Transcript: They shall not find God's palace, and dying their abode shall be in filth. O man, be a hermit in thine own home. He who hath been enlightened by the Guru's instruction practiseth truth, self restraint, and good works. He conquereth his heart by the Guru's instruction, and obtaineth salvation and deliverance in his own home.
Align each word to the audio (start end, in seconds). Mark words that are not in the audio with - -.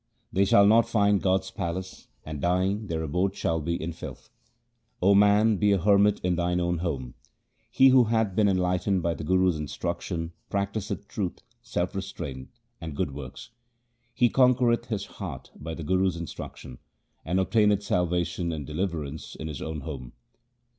They 0.33 0.45
shall 0.45 0.65
not 0.65 0.89
find 0.89 1.21
God's 1.21 1.51
palace, 1.51 2.07
and 2.25 2.41
dying 2.41 2.87
their 2.87 3.03
abode 3.03 3.35
shall 3.35 3.61
be 3.61 3.79
in 3.79 3.93
filth. 3.93 4.31
O 4.99 5.13
man, 5.13 5.57
be 5.57 5.73
a 5.73 5.77
hermit 5.77 6.19
in 6.23 6.37
thine 6.37 6.59
own 6.59 6.79
home. 6.79 7.13
He 7.69 7.89
who 7.89 8.05
hath 8.05 8.33
been 8.35 8.49
enlightened 8.49 9.03
by 9.03 9.13
the 9.13 9.23
Guru's 9.23 9.57
instruction 9.59 10.31
practiseth 10.49 11.07
truth, 11.07 11.43
self 11.61 11.93
restraint, 11.93 12.49
and 12.81 12.95
good 12.95 13.13
works. 13.13 13.51
He 14.15 14.27
conquereth 14.27 14.85
his 14.87 15.05
heart 15.05 15.51
by 15.55 15.75
the 15.75 15.83
Guru's 15.83 16.15
instruction, 16.17 16.79
and 17.23 17.39
obtaineth 17.39 17.83
salvation 17.83 18.51
and 18.51 18.65
deliverance 18.65 19.35
in 19.35 19.47
his 19.47 19.61
own 19.61 19.81
home. 19.81 20.13